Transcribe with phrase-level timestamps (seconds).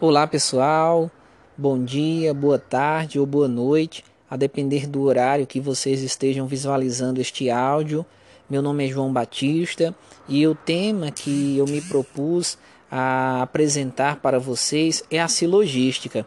[0.00, 1.10] Olá pessoal,
[1.56, 7.20] bom dia, boa tarde ou boa noite, a depender do horário que vocês estejam visualizando
[7.20, 8.06] este áudio.
[8.48, 9.92] Meu nome é João Batista
[10.28, 12.56] e o tema que eu me propus
[12.88, 16.24] a apresentar para vocês é a silogística.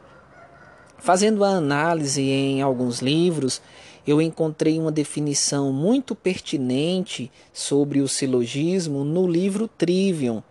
[0.97, 3.61] Fazendo a análise em alguns livros,
[4.05, 10.43] eu encontrei uma definição muito pertinente sobre o silogismo no livro Trivium,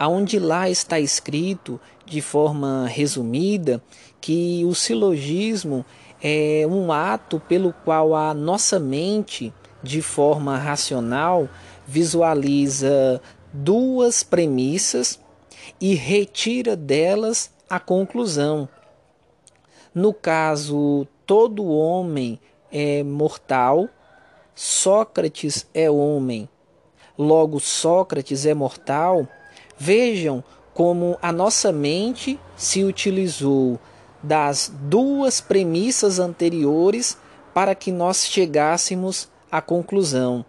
[0.00, 3.82] aonde lá está escrito de forma resumida
[4.18, 5.84] que o silogismo
[6.22, 9.52] é um ato pelo qual a nossa mente,
[9.82, 11.46] de forma racional,
[11.86, 13.20] visualiza
[13.52, 15.20] duas premissas
[15.78, 18.66] e retira delas a conclusão.
[19.94, 22.40] No caso, todo homem
[22.72, 23.86] é mortal,
[24.54, 26.48] Sócrates é homem,
[27.18, 29.28] logo Sócrates é mortal.
[29.82, 30.44] Vejam
[30.74, 33.80] como a nossa mente se utilizou
[34.22, 37.16] das duas premissas anteriores
[37.54, 40.44] para que nós chegássemos à conclusão.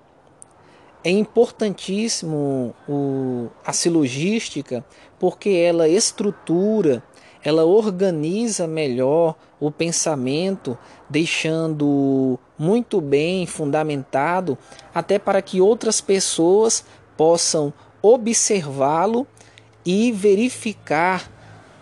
[1.02, 4.84] É importantíssimo o, a silogística
[5.18, 7.02] porque ela estrutura
[7.42, 10.78] ela organiza melhor o pensamento,
[11.10, 14.58] deixando muito bem fundamentado,
[14.94, 16.86] até para que outras pessoas
[17.18, 19.28] possam observá-lo
[19.86, 21.30] e verificar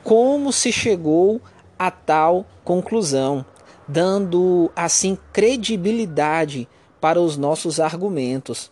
[0.04, 1.42] como se chegou
[1.78, 3.46] a tal conclusão,
[3.88, 6.68] dando assim credibilidade
[7.00, 8.72] para os nossos argumentos.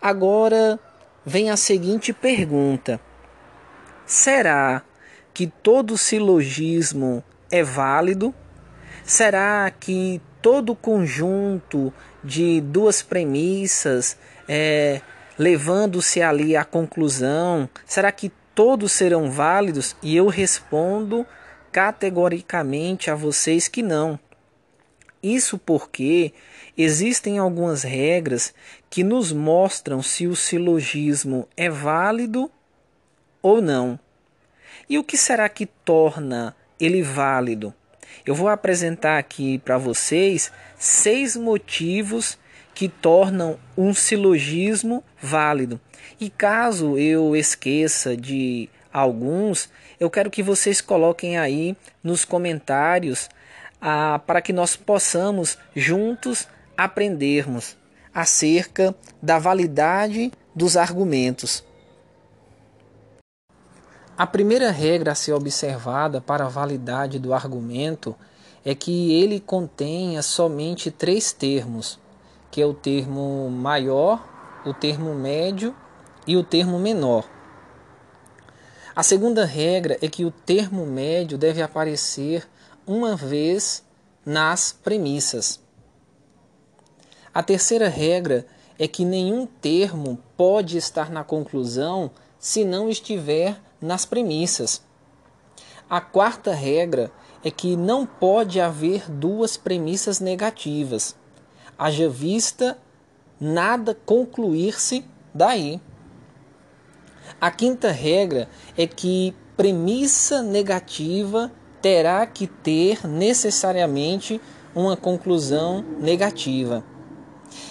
[0.00, 0.78] Agora
[1.24, 3.00] vem a seguinte pergunta:
[4.06, 4.82] será
[5.32, 8.34] que todo silogismo é válido?
[9.04, 11.92] Será que todo conjunto
[12.22, 14.16] de duas premissas,
[14.48, 15.00] é,
[15.42, 19.96] levando-se ali à conclusão, será que todos serão válidos?
[20.00, 21.26] E eu respondo
[21.72, 24.18] categoricamente a vocês que não.
[25.20, 26.32] Isso porque
[26.78, 28.54] existem algumas regras
[28.88, 32.48] que nos mostram se o silogismo é válido
[33.42, 33.98] ou não.
[34.88, 37.74] E o que será que torna ele válido?
[38.24, 42.38] Eu vou apresentar aqui para vocês seis motivos
[42.74, 45.80] que tornam um silogismo válido.
[46.20, 49.68] E caso eu esqueça de alguns,
[49.98, 53.28] eu quero que vocês coloquem aí nos comentários
[53.80, 56.46] ah, para que nós possamos juntos
[56.76, 57.76] aprendermos
[58.14, 61.64] acerca da validade dos argumentos.
[64.16, 68.14] A primeira regra a ser observada para a validade do argumento
[68.64, 71.98] é que ele contenha somente três termos,
[72.52, 74.22] que é o termo maior,
[74.66, 75.74] o termo médio
[76.26, 77.24] e o termo menor.
[78.94, 82.46] A segunda regra é que o termo médio deve aparecer
[82.86, 83.82] uma vez
[84.24, 85.60] nas premissas.
[87.32, 88.46] A terceira regra
[88.78, 94.82] é que nenhum termo pode estar na conclusão se não estiver nas premissas.
[95.88, 97.10] A quarta regra
[97.42, 101.16] é que não pode haver duas premissas negativas.
[101.84, 102.78] Haja vista
[103.40, 105.04] nada concluir-se
[105.34, 105.80] daí.
[107.40, 108.48] A quinta regra
[108.78, 111.50] é que premissa negativa
[111.80, 114.40] terá que ter necessariamente
[114.72, 116.84] uma conclusão negativa.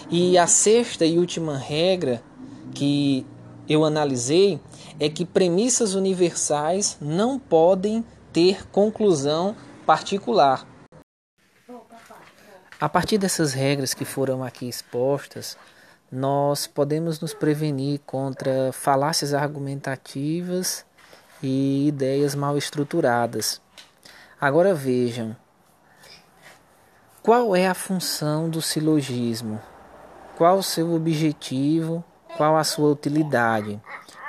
[0.10, 2.22] E a sexta e última regra
[2.74, 3.26] que
[3.70, 4.60] eu analisei
[5.00, 9.56] é que premissas universais não podem ter conclusão
[9.86, 10.68] particular.
[12.82, 15.56] A partir dessas regras que foram aqui expostas,
[16.12, 20.84] nós podemos nos prevenir contra falácias argumentativas
[21.44, 23.62] e ideias mal estruturadas.
[24.42, 25.38] Agora vejam,
[27.22, 29.62] qual é a função do silogismo?
[30.36, 32.04] Qual o seu objetivo?
[32.36, 33.80] Qual a sua utilidade?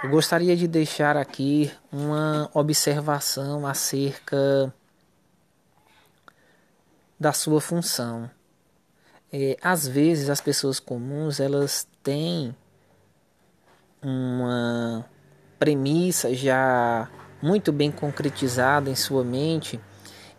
[0.04, 4.70] Eu gostaria de deixar aqui uma observação acerca
[7.18, 8.28] da sua função.
[9.32, 12.54] É, às vezes as pessoas comuns elas têm
[14.02, 15.06] uma
[15.58, 17.08] premissa já
[17.40, 19.80] muito bem concretizada em sua mente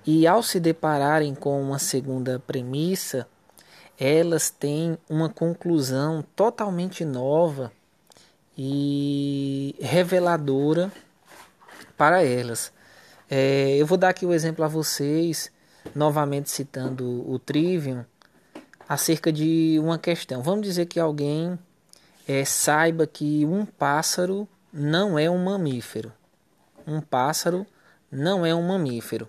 [0.06, 3.28] e ao se depararem com uma segunda premissa,
[3.98, 7.72] elas têm uma conclusão totalmente nova
[8.58, 10.92] e reveladora
[11.98, 12.72] para elas.
[13.30, 15.52] É, eu vou dar aqui o um exemplo a vocês,
[15.96, 18.04] novamente citando o Trivium,
[18.94, 20.44] acerca de uma questão.
[20.44, 21.58] Vamos dizer que alguém
[22.28, 26.14] é, saiba que um pássaro não é um mamífero.
[26.86, 27.66] Um pássaro
[28.12, 29.28] não é um mamífero.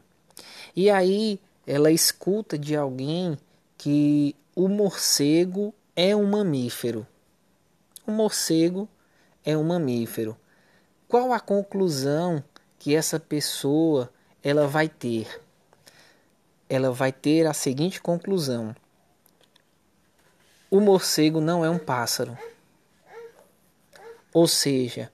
[0.76, 3.38] E aí ela escuta de alguém
[3.78, 7.06] que o morcego é um mamífero.
[8.06, 8.86] O morcego
[9.46, 10.36] é um mamífero.
[11.08, 12.44] Qual a conclusão
[12.78, 14.10] que essa pessoa
[14.42, 15.42] ela vai ter?
[16.68, 18.76] Ela vai ter a seguinte conclusão:
[20.74, 22.36] o morcego não é um pássaro.
[24.32, 25.08] Ou seja,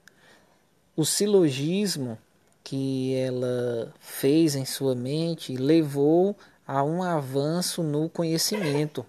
[0.95, 2.17] o silogismo
[2.63, 6.35] que ela fez em sua mente levou
[6.65, 9.05] a um avanço no conhecimento.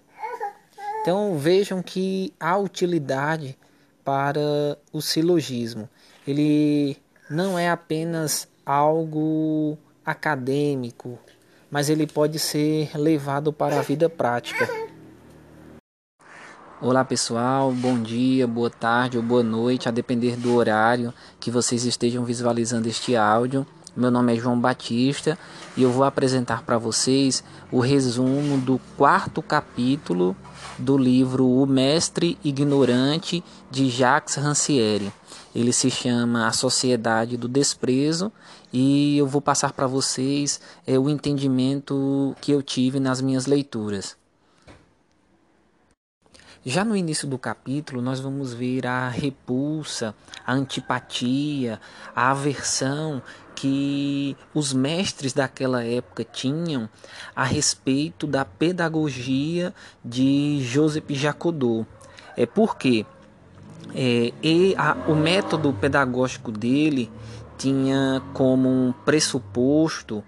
[1.01, 3.57] Então vejam que há utilidade
[4.03, 5.89] para o silogismo.
[6.27, 6.95] Ele
[7.31, 11.17] não é apenas algo acadêmico,
[11.71, 14.82] mas ele pode ser levado para a vida prática.
[16.85, 21.85] Olá pessoal, bom dia, boa tarde ou boa noite, a depender do horário que vocês
[21.85, 23.65] estejam visualizando este áudio.
[23.95, 25.39] Meu nome é João Batista
[25.77, 27.41] e eu vou apresentar para vocês
[27.71, 30.35] o resumo do quarto capítulo
[30.77, 33.41] do livro O Mestre Ignorante
[33.71, 35.09] de Jacques Rancière.
[35.55, 38.29] Ele se chama A Sociedade do Desprezo
[38.73, 44.21] e eu vou passar para vocês é, o entendimento que eu tive nas minhas leituras.
[46.65, 50.15] Já no início do capítulo, nós vamos ver a repulsa,
[50.47, 51.77] a antipatia,
[52.15, 53.21] a aversão
[53.53, 56.89] que os mestres daquela época tinham
[57.35, 59.73] a respeito da pedagogia
[60.05, 61.85] de Joseph Jacodot.
[62.37, 63.05] É porque
[63.93, 67.11] é, e a, o método pedagógico dele
[67.57, 70.23] tinha como um pressuposto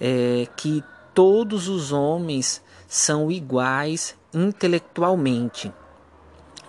[0.00, 5.72] é, que todos os homens são iguais intelectualmente.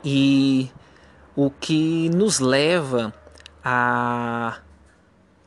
[0.03, 0.69] E
[1.35, 3.13] o que nos leva
[3.63, 4.59] a,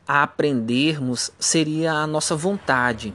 [0.07, 3.13] a aprendermos seria a nossa vontade,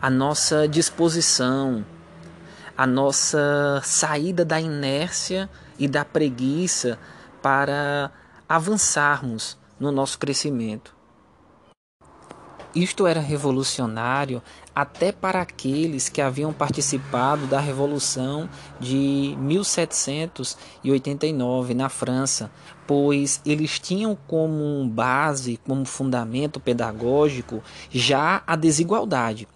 [0.00, 1.84] a nossa disposição,
[2.76, 5.48] a nossa saída da inércia
[5.78, 6.98] e da preguiça
[7.42, 8.12] para
[8.48, 10.94] avançarmos no nosso crescimento.
[12.74, 14.42] Isto era revolucionário
[14.78, 18.48] até para aqueles que haviam participado da Revolução
[18.78, 22.48] de 1789 na França,
[22.86, 27.60] pois eles tinham como base, como fundamento pedagógico,
[27.90, 29.48] já a desigualdade.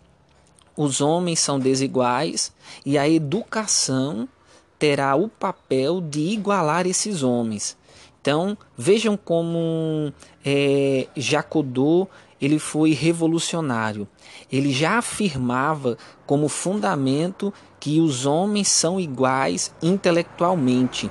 [0.77, 2.53] Os homens são desiguais
[2.85, 4.29] e a educação
[4.77, 7.81] terá o papel de igualar esses homens.
[8.21, 10.13] Então vejam como
[10.45, 12.11] é, Jacodot
[12.43, 14.09] ele foi revolucionário.
[14.51, 15.97] Ele já afirmava
[16.27, 21.09] como fundamento que os homens são iguais intelectualmente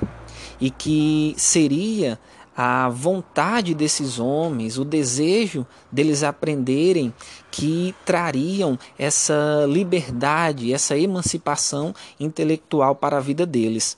[0.60, 2.20] e que seria
[2.54, 7.14] a vontade desses homens, o desejo deles aprenderem
[7.50, 13.96] que trariam essa liberdade, essa emancipação intelectual para a vida deles.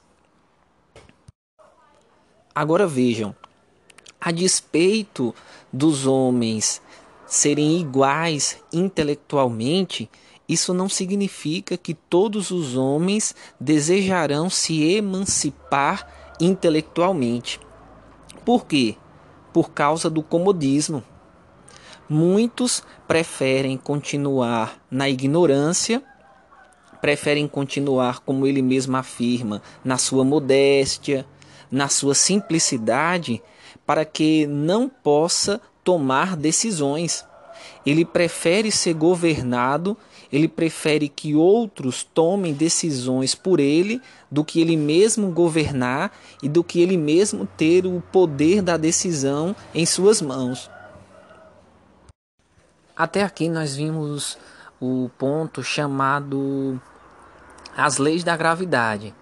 [2.55, 3.35] Agora vejam,
[4.21, 5.35] a despeito
[5.73, 6.81] dos homens
[7.27, 10.11] serem iguais intelectualmente,
[10.49, 16.07] isso não significa que todos os homens desejarão se emancipar
[16.41, 17.59] intelectualmente.
[18.45, 18.97] Por quê?
[19.53, 21.03] Por causa do comodismo.
[22.09, 26.03] Muitos preferem continuar na ignorância,
[27.01, 31.27] preferem continuar, como ele mesmo afirma, na sua modéstia,
[31.71, 33.43] na sua simplicidade,
[33.87, 37.25] para que não possa tomar decisões.
[37.85, 39.97] Ele prefere ser governado,
[40.33, 44.01] ele prefere que outros tomem decisões por ele
[44.31, 46.11] do que ele mesmo governar
[46.43, 50.71] e do que ele mesmo ter o poder da decisão em suas mãos.
[52.97, 54.39] Até aqui nós vimos
[54.81, 56.81] o ponto chamado
[57.77, 59.15] as leis da gravidade.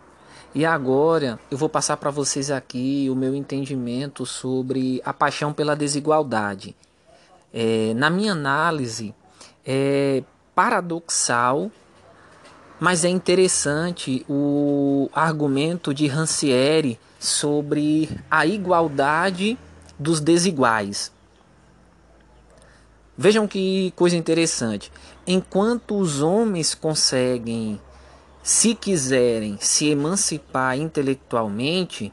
[0.55, 5.75] E agora eu vou passar para vocês aqui o meu entendimento sobre a paixão pela
[5.75, 6.77] desigualdade.
[7.55, 9.15] É, na minha análise,
[9.65, 10.23] é
[10.55, 11.71] paradoxal,
[12.79, 19.59] mas é interessante o argumento de Rancière sobre a igualdade
[19.99, 21.11] dos desiguais.
[23.17, 24.93] Vejam que coisa interessante.
[25.27, 27.81] Enquanto os homens conseguem
[28.43, 32.13] se quiserem se emancipar intelectualmente,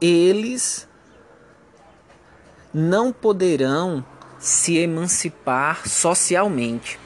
[0.00, 0.88] eles
[2.72, 4.04] não poderão
[4.38, 6.98] se emancipar socialmente.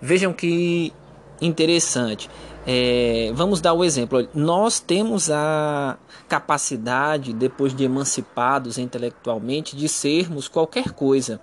[0.00, 0.92] Vejam que
[1.40, 2.30] interessante.
[2.66, 4.28] É, vamos dar o um exemplo.
[4.34, 11.40] Nós temos a capacidade, depois de emancipados intelectualmente, de sermos qualquer coisa.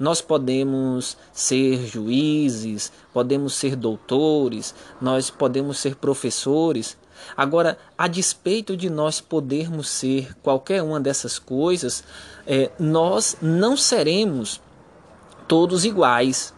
[0.00, 6.96] Nós podemos ser juízes, podemos ser doutores, nós podemos ser professores.
[7.36, 12.02] Agora, a despeito de nós podermos ser qualquer uma dessas coisas,
[12.46, 14.58] é, nós não seremos
[15.46, 16.54] todos iguais.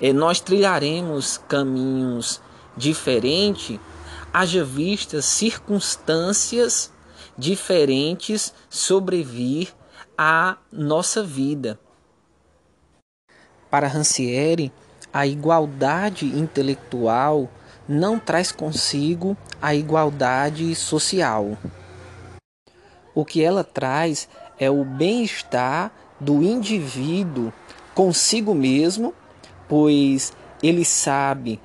[0.00, 2.40] É, nós trilharemos caminhos
[2.76, 3.80] diferentes,
[4.32, 6.92] haja vistas circunstâncias
[7.36, 9.74] diferentes sobrevir
[10.16, 11.76] à nossa vida.
[13.76, 14.72] Para Rancière,
[15.12, 17.46] a igualdade intelectual
[17.86, 21.58] não traz consigo a igualdade social.
[23.14, 27.52] O que ela traz é o bem-estar do indivíduo
[27.94, 29.12] consigo mesmo,
[29.68, 31.60] pois ele sabe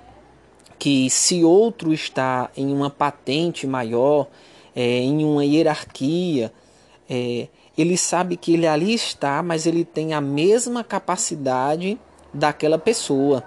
[0.77, 4.27] que se outro está em uma patente maior,
[4.75, 6.51] é, em uma hierarquia,
[7.09, 7.47] é,
[7.81, 11.99] ele sabe que ele ali está, mas ele tem a mesma capacidade
[12.31, 13.43] daquela pessoa.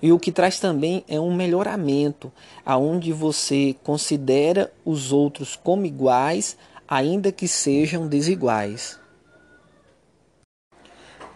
[0.00, 2.32] E o que traz também é um melhoramento,
[2.64, 9.00] aonde você considera os outros como iguais, ainda que sejam desiguais.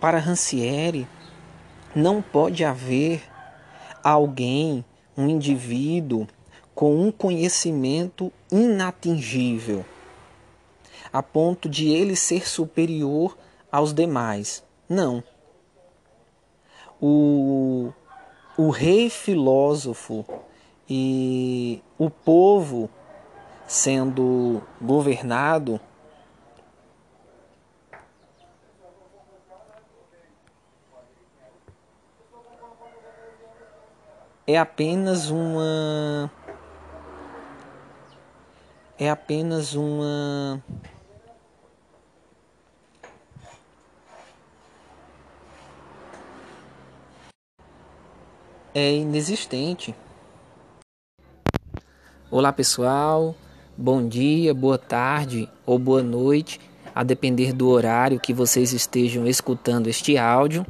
[0.01, 1.09] Para Rancière,
[1.95, 3.23] não pode haver
[4.03, 4.85] alguém,
[5.17, 6.29] um indivíduo,
[6.73, 9.85] com um conhecimento inatingível
[11.15, 13.39] a ponto de ele ser superior
[13.71, 14.65] aos demais.
[14.89, 15.23] Não.
[17.01, 17.93] O,
[18.59, 20.27] o rei filósofo
[20.91, 22.91] e o povo
[23.65, 25.81] sendo governado
[34.45, 36.29] é apenas uma
[38.99, 40.61] é apenas uma
[48.75, 49.95] é inexistente.
[52.29, 53.37] Olá pessoal,
[53.77, 56.61] bom dia, boa tarde ou boa noite,
[56.93, 60.67] a depender do horário que vocês estejam escutando este áudio.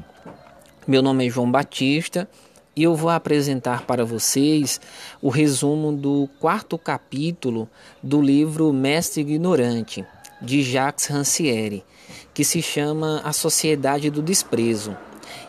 [0.87, 2.29] Meu nome é João Batista
[2.77, 4.79] e eu vou apresentar para vocês
[5.23, 7.67] o resumo do quarto capítulo
[8.03, 10.05] do livro Mestre Ignorante,
[10.43, 11.83] de Jacques Rancière,
[12.35, 14.95] que se chama A Sociedade do Desprezo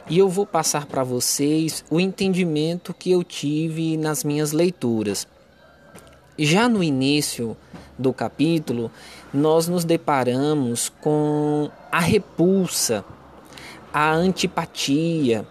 [0.09, 5.27] e eu vou passar para vocês o entendimento que eu tive nas minhas leituras.
[6.37, 7.55] Já no início
[7.97, 8.91] do capítulo,
[9.33, 13.05] nós nos deparamos com a repulsa,
[13.93, 15.45] a antipatia,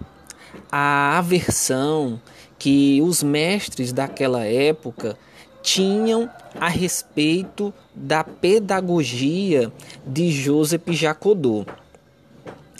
[0.71, 2.21] a aversão
[2.59, 5.17] que os mestres daquela época
[5.62, 6.29] tinham
[6.61, 9.73] a respeito da pedagogia
[10.07, 11.67] de Joseph Jacodot.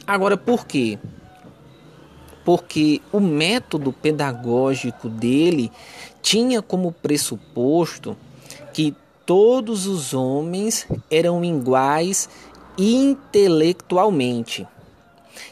[0.07, 0.99] Agora, por quê?
[2.45, 5.73] Porque o método pedagógico dele
[6.21, 8.17] tinha como pressuposto
[8.73, 12.29] que todos os homens eram iguais
[12.77, 14.67] intelectualmente.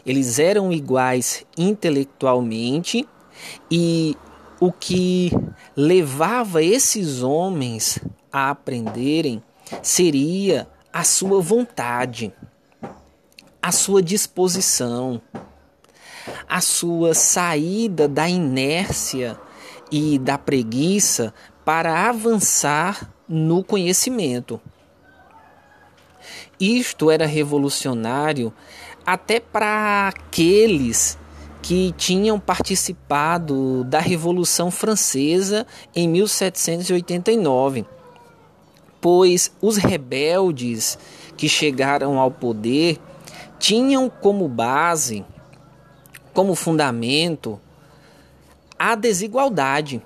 [0.05, 3.09] Eles eram iguais intelectualmente
[3.71, 4.17] e
[4.61, 5.33] o que
[5.77, 7.99] levava esses homens
[8.33, 9.43] a aprenderem
[9.83, 12.33] seria a sua vontade,
[13.61, 15.21] a sua disposição,
[16.49, 19.39] a sua saída da inércia
[19.91, 24.61] e da preguiça para avançar no conhecimento.
[26.59, 28.53] Isto era revolucionário
[29.05, 31.19] até para aqueles
[31.61, 37.87] que tinham participado da Revolução Francesa em 1789,
[39.01, 40.99] pois os rebeldes
[41.37, 43.01] que chegaram ao poder
[43.59, 45.25] tinham como base
[46.33, 47.61] como fundamento
[48.79, 50.03] a desigualdade.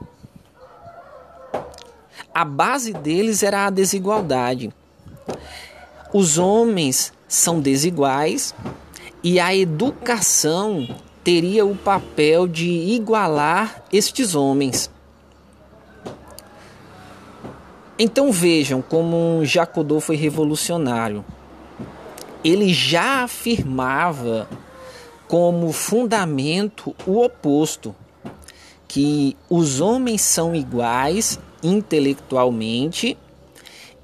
[2.35, 4.73] A base deles era a desigualdade.
[6.13, 8.55] Os homens são desiguais
[9.23, 10.87] e a educação
[11.25, 14.91] teria o papel de igualar estes homens.
[17.99, 21.25] Então vejam como Jacodô foi revolucionário.
[22.45, 24.47] Ele já afirmava
[25.29, 27.95] como fundamento o oposto,
[28.87, 33.19] que os homens são iguais intelectualmente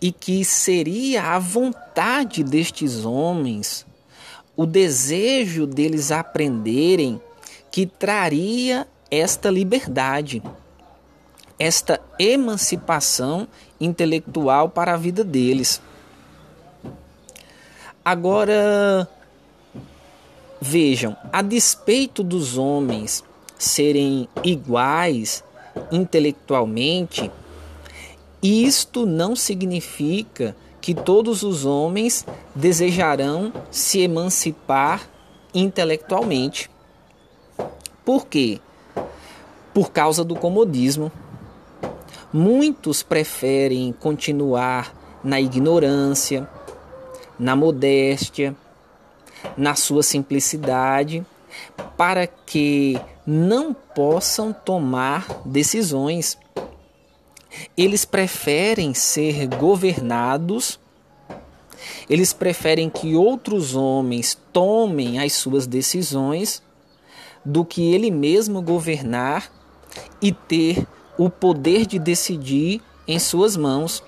[0.01, 3.87] e que seria a vontade destes homens,
[4.57, 7.21] o desejo deles aprenderem,
[7.71, 10.43] que traria esta liberdade,
[11.59, 13.47] esta emancipação
[13.81, 15.81] intelectual para a vida deles.
[18.05, 19.09] Agora,
[20.63, 23.25] vejam, a despeito dos homens
[23.59, 25.43] serem iguais
[25.91, 27.33] intelectualmente,
[28.41, 35.09] isto não significa que todos os homens desejarão se emancipar
[35.53, 36.71] intelectualmente.
[38.05, 38.61] Por quê?
[39.75, 41.11] Por causa do comodismo.
[42.33, 46.49] Muitos preferem continuar na ignorância,
[47.37, 48.57] na modéstia,
[49.57, 51.25] na sua simplicidade,
[51.97, 56.39] para que não possam tomar decisões.
[57.77, 60.81] Eles preferem ser governados,
[62.09, 66.63] eles preferem que outros homens tomem as suas decisões
[67.45, 69.51] do que ele mesmo governar
[70.21, 70.87] e ter
[71.19, 74.03] o poder de decidir em suas mãos.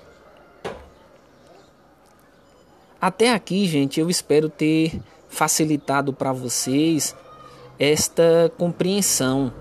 [2.99, 4.99] Até aqui, gente, eu espero ter
[5.35, 7.15] facilitado para vocês
[7.77, 9.53] esta compreensão.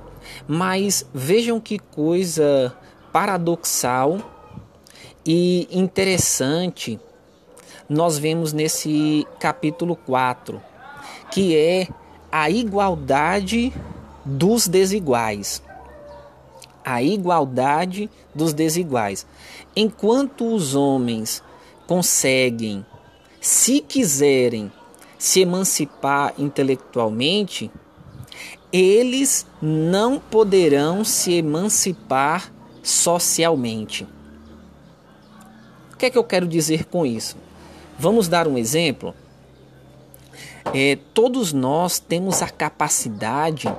[0.48, 2.74] Mas vejam que coisa
[3.12, 4.18] paradoxal
[5.26, 6.98] e interessante
[7.88, 10.62] nós vemos nesse capítulo 4,
[11.30, 11.86] que é
[12.32, 13.72] a igualdade
[14.24, 15.62] dos desiguais.
[16.82, 19.26] A igualdade dos desiguais.
[19.76, 21.42] Enquanto os homens
[21.86, 22.84] conseguem,
[23.40, 24.72] se quiserem,
[25.18, 27.70] se emancipar intelectualmente,
[28.72, 32.52] eles não poderão se emancipar
[32.82, 34.06] socialmente.
[35.92, 37.36] O que é que eu quero dizer com isso?
[37.98, 39.14] Vamos dar um exemplo?
[40.74, 43.72] É, todos nós temos a capacidade,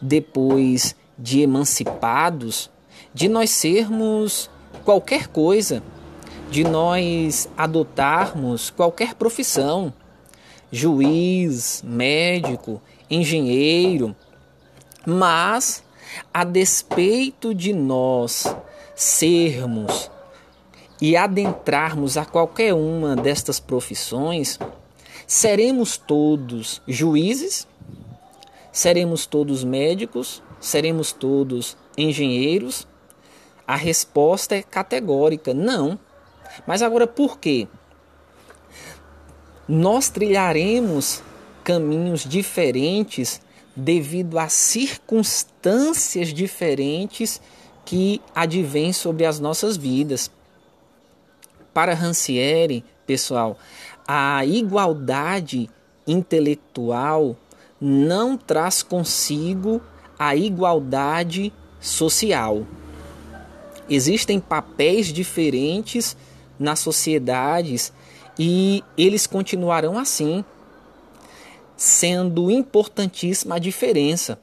[0.00, 2.70] depois de emancipados,
[3.12, 4.50] de nós sermos
[4.84, 5.82] qualquer coisa,
[6.50, 9.92] de nós adotarmos qualquer profissão,
[10.74, 14.14] juiz, médico, engenheiro,
[15.06, 15.84] mas
[16.32, 18.44] a despeito de nós
[18.96, 20.10] sermos
[21.00, 24.58] e adentrarmos a qualquer uma destas profissões,
[25.28, 27.68] seremos todos juízes,
[28.72, 32.84] seremos todos médicos, seremos todos engenheiros?
[33.64, 35.96] A resposta é categórica: não.
[36.66, 37.68] Mas agora por quê?
[39.68, 41.22] Nós trilharemos
[41.62, 43.40] caminhos diferentes
[43.74, 47.40] devido a circunstâncias diferentes
[47.84, 50.30] que advêm sobre as nossas vidas.
[51.72, 53.58] Para Rancière, pessoal,
[54.06, 55.70] a igualdade
[56.06, 57.36] intelectual
[57.80, 59.80] não traz consigo
[60.18, 62.66] a igualdade social.
[63.88, 66.16] Existem papéis diferentes
[66.58, 67.92] nas sociedades
[68.38, 70.44] e eles continuarão assim
[71.76, 74.38] sendo importantíssima a diferença.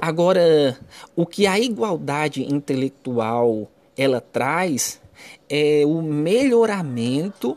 [0.00, 0.78] Agora,
[1.16, 5.00] o que a igualdade intelectual ela traz
[5.48, 7.56] é o melhoramento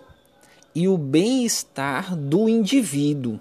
[0.75, 3.39] e o bem-estar do indivíduo.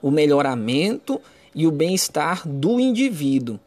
[0.00, 1.20] O melhoramento
[1.54, 3.60] e o bem-estar do indivíduo,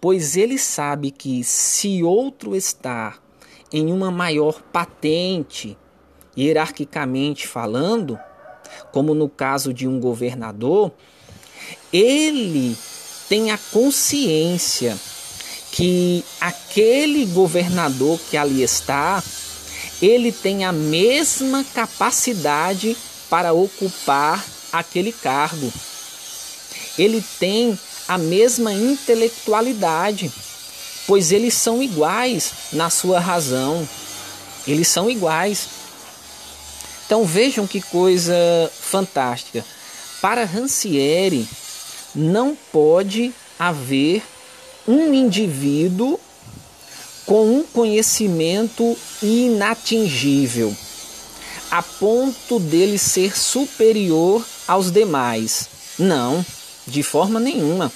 [0.00, 3.18] pois ele sabe que se outro está
[3.72, 5.76] em uma maior patente,
[6.38, 8.18] hierarquicamente falando,
[8.92, 10.92] como no caso de um governador,
[11.92, 12.76] ele
[13.28, 14.96] tem a consciência
[15.72, 19.22] que aquele governador que ali está,
[20.00, 22.96] ele tem a mesma capacidade
[23.28, 25.72] para ocupar aquele cargo.
[26.98, 30.32] Ele tem a mesma intelectualidade,
[31.06, 33.86] pois eles são iguais na sua razão.
[34.66, 35.68] Eles são iguais.
[37.08, 38.36] Então vejam que coisa
[38.70, 39.64] fantástica.
[40.20, 41.48] Para Rancière,
[42.14, 44.22] não pode haver
[44.86, 46.20] um indivíduo
[47.24, 50.76] com um conhecimento inatingível,
[51.70, 55.66] a ponto dele ser superior aos demais.
[55.98, 56.44] Não,
[56.86, 57.90] de forma nenhuma.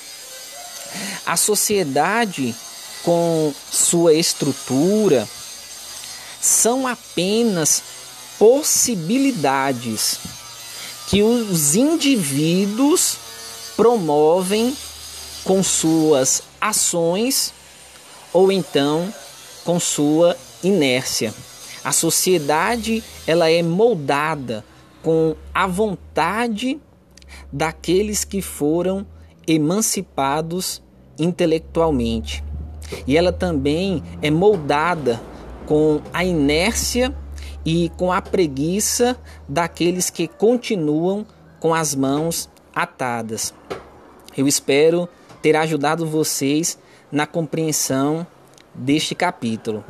[1.27, 2.55] A sociedade,
[3.03, 5.29] com sua estrutura,
[6.41, 7.83] são apenas
[8.43, 10.19] possibilidades
[11.07, 13.17] que os indivíduos
[13.77, 14.77] promovem
[15.45, 17.55] com suas ações
[18.33, 19.15] ou então
[19.65, 21.33] com sua inércia.
[21.85, 24.65] A sociedade ela é moldada
[25.05, 26.81] com a vontade
[27.53, 29.07] daqueles que foram
[29.47, 30.83] emancipados
[31.17, 32.43] intelectualmente.
[33.07, 35.23] E ela também é moldada
[35.65, 37.17] com a inércia
[37.65, 39.17] e com a preguiça
[39.49, 41.27] daqueles que continuam
[41.61, 43.55] com as mãos atadas.
[44.37, 45.09] Eu espero
[45.41, 46.79] ter ajudado vocês
[47.11, 48.27] na compreensão
[48.75, 49.85] deste capítulo.